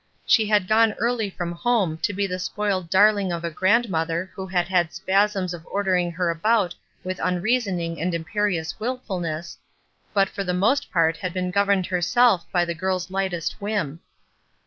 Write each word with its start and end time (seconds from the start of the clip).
She 0.25 0.47
had 0.47 0.67
gone 0.67 0.93
early 0.93 1.29
from 1.29 1.51
home 1.51 1.99
to 1.99 2.11
be 2.11 2.25
the 2.25 2.39
spoiled 2.39 2.89
darling 2.89 3.31
of 3.31 3.43
a 3.43 3.51
grandmother 3.51 4.31
who 4.33 4.47
had 4.47 4.67
had 4.67 4.91
spasms 4.95 5.53
of 5.53 5.63
ordering 5.67 6.09
her 6.13 6.31
about 6.31 6.73
with 7.03 7.19
unreasoning 7.21 8.01
and 8.01 8.11
imperious 8.15 8.79
wilfulness, 8.79 9.59
but 10.11 10.27
for 10.27 10.43
the 10.43 10.55
most 10.55 10.91
part 10.91 11.17
had 11.17 11.33
been 11.33 11.51
governed 11.51 11.85
herself 11.85 12.51
by 12.51 12.65
the 12.65 12.73
girl's 12.73 13.11
lightest 13.11 13.61
whim. 13.61 13.99